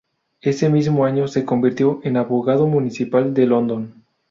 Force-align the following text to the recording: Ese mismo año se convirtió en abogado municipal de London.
Ese 0.41 0.67
mismo 0.67 1.05
año 1.05 1.27
se 1.27 1.45
convirtió 1.45 1.99
en 2.01 2.17
abogado 2.17 2.65
municipal 2.65 3.35
de 3.35 3.45
London. 3.45 4.03